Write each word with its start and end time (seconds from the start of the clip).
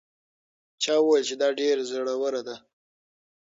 چا 0.83 0.93
وویل 0.99 1.23
چې 1.29 1.35
دا 1.41 1.47
ډېره 1.59 1.83
زړه 1.91 2.13
وره 2.21 2.41
ده. 2.47 2.55